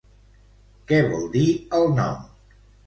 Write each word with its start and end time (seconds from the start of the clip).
Què 0.93 1.03
vol 1.11 1.31
dir 1.39 1.47
el 1.83 1.89
nom? 2.03 2.29